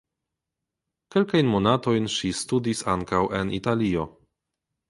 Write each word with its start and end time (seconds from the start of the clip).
Kelkajn 1.15 1.51
monatojn 1.55 2.09
ŝi 2.15 2.33
studis 2.39 2.83
ankaŭ 2.97 3.23
en 3.41 3.53
Italio. 3.63 4.09